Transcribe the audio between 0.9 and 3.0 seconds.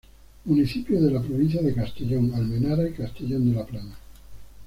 de la provincia de Castellón: Almenara y